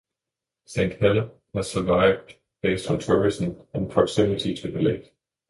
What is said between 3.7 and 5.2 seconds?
and proximity to the lake.